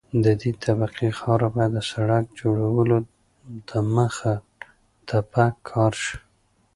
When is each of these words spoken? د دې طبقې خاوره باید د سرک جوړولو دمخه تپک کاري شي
د 0.23 0.25
دې 0.41 0.51
طبقې 0.63 1.07
خاوره 1.19 1.47
باید 1.55 1.71
د 1.75 1.79
سرک 1.91 2.25
جوړولو 2.39 2.97
دمخه 3.69 4.33
تپک 5.07 5.53
کاري 5.69 5.99
شي 6.03 6.17